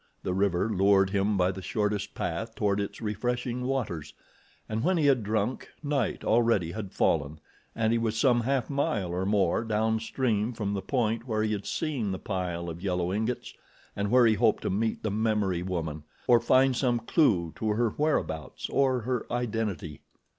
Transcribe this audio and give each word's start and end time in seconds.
The 0.23 0.33
river 0.33 0.67
lured 0.67 1.11
him 1.11 1.37
by 1.37 1.51
the 1.51 1.61
shortest 1.61 2.15
path 2.15 2.55
toward 2.55 2.79
its 2.81 3.03
refreshing 3.03 3.65
waters, 3.65 4.15
and 4.67 4.83
when 4.83 4.97
he 4.97 5.05
had 5.05 5.21
drunk, 5.21 5.69
night 5.83 6.23
already 6.23 6.71
had 6.71 6.91
fallen 6.91 7.39
and 7.75 7.93
he 7.93 7.99
was 7.99 8.17
some 8.17 8.41
half 8.41 8.67
mile 8.67 9.11
or 9.11 9.27
more 9.27 9.63
down 9.63 9.99
stream 9.99 10.53
from 10.53 10.73
the 10.73 10.81
point 10.81 11.27
where 11.27 11.43
he 11.43 11.51
had 11.51 11.67
seen 11.67 12.11
the 12.11 12.17
pile 12.17 12.67
of 12.67 12.81
yellow 12.81 13.13
ingots, 13.13 13.53
and 13.95 14.09
where 14.09 14.25
he 14.25 14.33
hoped 14.33 14.63
to 14.63 14.71
meet 14.71 15.03
the 15.03 15.11
memory 15.11 15.61
woman, 15.61 16.01
or 16.25 16.39
find 16.39 16.75
some 16.75 16.97
clew 17.01 17.53
to 17.57 17.67
her 17.69 17.91
whereabouts 17.91 18.69
or 18.71 19.01
her 19.01 19.31
identity. 19.31 20.01